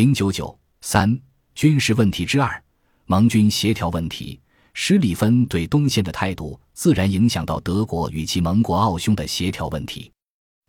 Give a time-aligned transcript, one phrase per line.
[0.00, 1.20] 零九九三
[1.54, 2.64] 军事问题之二，
[3.04, 4.40] 盟军协调问题。
[4.72, 10.10] 施里芬对东线的态度，自然影响到德国与其盟国奥匈的协调问题。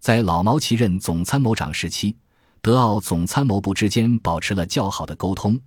[0.01, 2.13] 在老毛奇任总参谋长时期，
[2.61, 5.57] 德奥总参谋部之间保持了较好的沟通。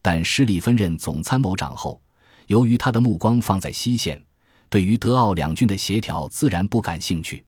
[0.00, 2.00] 但施里芬任总参谋长后，
[2.46, 4.18] 由于他的目光放在西线，
[4.70, 7.44] 对于德奥两军的协调自然不感兴趣。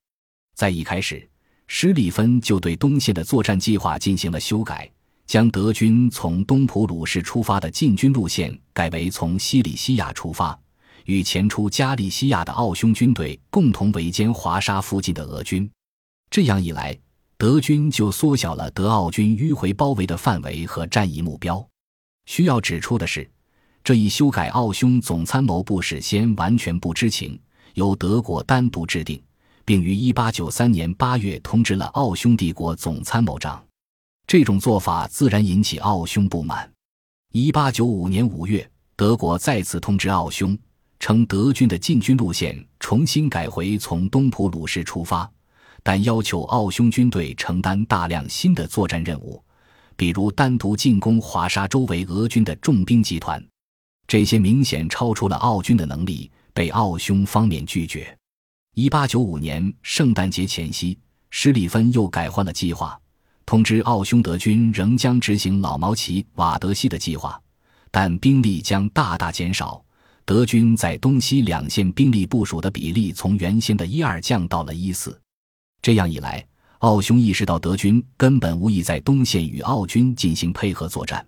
[0.54, 1.27] 在一开始，
[1.66, 4.86] 施里芬就对东线的作战计划进行了修改，
[5.33, 10.61] 将德军从东普鲁士出发的进军路线改为从西里西亚出发，
[11.07, 15.67] 与前出加利西亚的奥匈军队共同围歼华沙附近的俄军。
[16.31, 16.95] 这样一来，
[17.39, 21.67] 德军就缩小了德奥军迂回包围的范围和战役目标。
[22.26, 23.26] 需要指出的是，
[23.82, 27.40] 这一修改奥匈总参谋部事先完全不知情，
[27.73, 29.18] 由德国单独制定。
[29.64, 33.64] 并于1893年8月通知了奥匈帝国总参谋长，
[34.33, 36.67] 这种做法自然引起奥匈不满。
[37.33, 40.59] 1895年5月，德国再次通知奥匈，
[40.98, 45.31] 称德军的进军路线重新改回从东普鲁士出发，
[45.83, 49.45] 但要求奥匈军队承担大量新的作战任务，
[49.97, 53.47] 比如单独进攻华沙周围俄军的重兵集团。
[54.06, 58.17] 这些明显超出了奥军的能力，被奥匈方面拒绝。
[58.77, 62.99] 一八九五年圣诞节前夕，施里芬又改换了计划，
[63.53, 67.39] 通知奥匈德军仍将执行老毛奇瓦德西的计划，
[67.91, 69.84] 但兵力将大大减少。
[70.25, 75.20] 德军在东西两线兵力部署的比例从原先的一二降到了一四。
[75.83, 76.42] 这样一来，
[76.78, 81.22] 奥匈意识到德军根本无意在东线与奥军进行配合作战，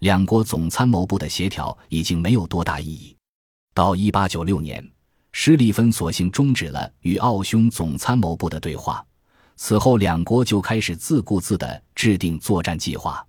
[0.00, 3.16] 两国总参谋部的协调已经没有多大意义。
[3.72, 4.86] 到一八九六年。
[5.32, 9.02] 施里芬索性终止了与奥匈总参谋部的对话，
[9.62, 13.22] 此后两国就开始自顾自地制定作战计划，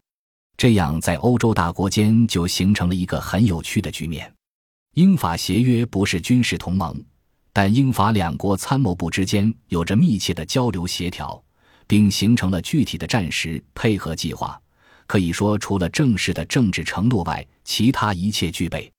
[0.55, 4.33] 这样在欧洲大国间就形成了一个很有趣的局面。
[4.93, 6.95] 英法协约不是军事同盟，
[7.52, 11.43] 但英法两国参谋部之间有着密切的交流协调，
[11.86, 14.58] 并形成了具体的战时配合计划。
[15.08, 18.89] 可以说，除了正式的政治承诺外，其他一切具备。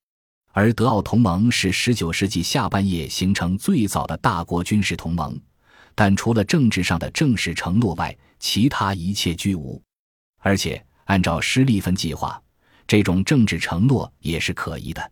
[0.53, 5.41] 而德奥同盟是19世纪下半叶形成最早的大国军事同盟，
[5.95, 9.81] 但除了政治上的正式承诺外，其他一切俱无。
[10.39, 12.41] 而且，按照施利芬计划，
[12.87, 15.11] 这种政治承诺也是可疑的。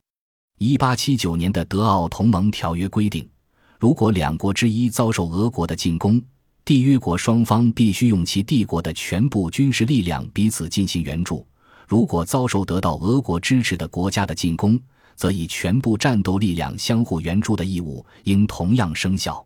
[0.58, 3.28] 1879年的德奥同盟条约规定，
[3.78, 6.20] 如果两国之一遭受俄国的进攻，
[6.64, 11.46] 缔约国双方必须用其帝国的全部军事力量彼此进行援助；
[11.88, 14.78] 如果遭受得到俄国支持的国家的进攻，
[15.16, 19.44] 则以全部战斗力量相互援助的义务应同样生效。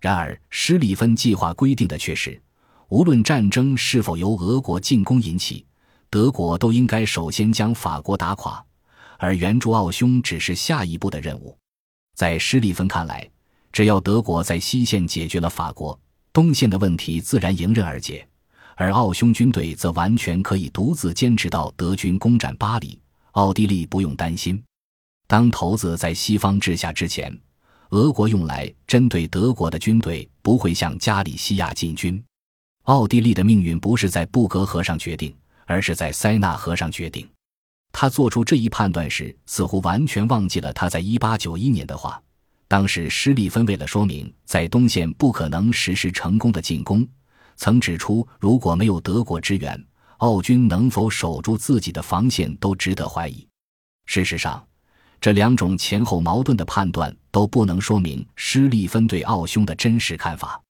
[0.00, 2.40] 然而，施里芬计划规定的却是，
[2.88, 5.64] 无论战争是否由俄国进攻引起，
[6.10, 8.64] 德国都应该首先将法国打垮，
[9.18, 11.56] 而援助奥匈只是下一步的任务。
[12.14, 13.28] 在施里芬看来，
[13.72, 15.98] 只要德国在西线解决了法国，
[16.32, 18.26] 东线的问题自然迎刃而解，
[18.76, 23.00] 而奥匈军队则完全可以独自坚持到德军攻占巴黎，
[23.32, 24.62] 奥地利不用担心。
[25.26, 27.36] 当骰子在西方掷下之前，
[27.90, 32.22] 俄国用来针对德国的军队不会向加里西亚进军。
[32.82, 35.34] 奥地利的命运不是在布格河上决定，
[35.66, 37.28] 而是在塞纳河上决定。
[37.92, 42.20] 他做出这一判断时，似乎完全忘记了他在1891年的话。
[42.68, 47.06] 当时施利芬为了说明在东线不可能实施成功的进攻，
[47.56, 49.84] 曾指出，如果没有德国支援，
[50.18, 53.46] 奥军能否守住自己的防线都值得怀疑。
[54.06, 54.66] 事实上。
[55.20, 60.60] 这两种前后矛盾的判断都不能说明施利芬对奥匈的真实看法。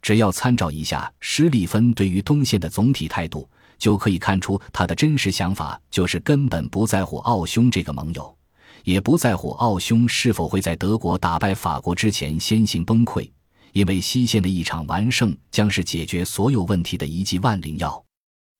[0.00, 8.34] 只要参照一下施利芬对于东线的总体态度，就可以看出他的真实想法就是根本不在乎奥匈这个盟友，
[8.84, 13.28] 也不在乎奥匈是否会在德国打败法国之前先行崩溃，
[13.72, 18.02] 因为西线的一场完胜将是解决所有问题的一剂万灵药。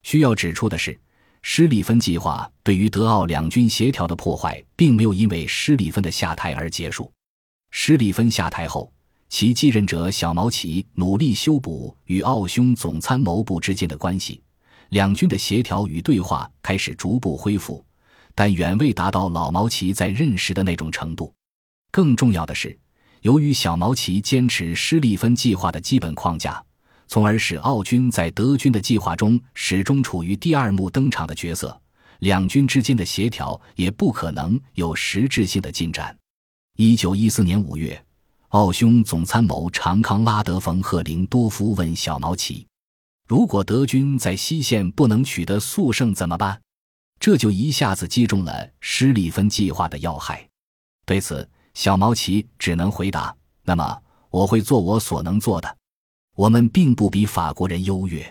[0.02, 0.98] 需要指出的是。
[1.50, 7.10] 施里芬计划对于德奥两军协调的破坏，并没有因为施里芬的下台而结束。
[7.70, 8.92] 施里芬下台后，
[9.30, 14.42] 其继任者小毛奇努力修补与奥匈总参谋部之间的关系，
[14.90, 17.82] 两军的协调与对话开始逐步恢复，
[18.34, 21.32] 但远未达到老毛奇在任时的那种程度。
[21.90, 22.78] 更重要的是，
[23.22, 26.62] 由于小毛奇坚持施里芬计划的基本框架。
[27.08, 31.78] 从而使奥军在德军的计划中始终处于第二幕登场的角色，
[32.20, 36.16] 两军之间的协调也不可能有实质性的进展。
[36.76, 38.00] 一九一四年五月，
[38.48, 42.66] 奥匈总参谋长康拉德·冯·赫林多夫问小毛奇
[43.26, 46.60] ：“如果德军在西线不能取得速胜怎么办？”
[47.18, 50.46] 这就一下子击中了施里芬计划的要害。
[51.04, 53.34] 对此，小毛奇只能回答
[53.64, 55.76] ：“那么，我会做我所能做的。
[56.38, 58.24] 我们并不比法国人优越。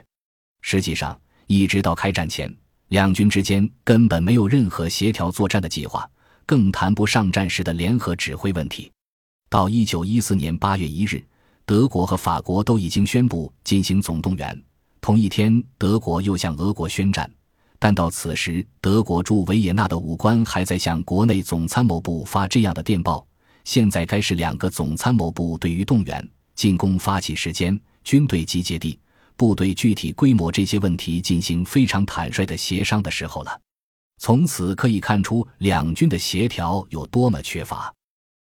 [0.62, 2.50] 实际上，一直到开战前，
[2.88, 6.10] 两军之间根本没有任何协调作战的计划，
[6.46, 8.90] 更谈不上战时的联合指挥问题。
[9.50, 11.22] 到一九一四年八月一日，
[11.66, 14.64] 德国和法国都已经宣布进行总动员。
[15.02, 17.30] 同一天，德国又向俄国宣战。”
[17.78, 23.28] 但到此时，德国驻维也纳的武官还在向国内总参谋部发这样的电报：
[23.66, 26.26] 现在该是两个总参谋部对于动员、
[26.56, 27.78] 进攻发起时间、
[28.08, 28.98] 军队集结地、
[29.36, 33.60] 部队具体规模这些问题进行非常坦率的协商的时候了。
[34.18, 37.94] 从此可以看出两军的协调有多么缺乏。